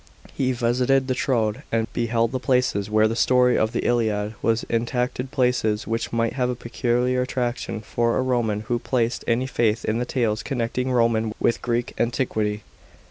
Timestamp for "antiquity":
11.99-12.63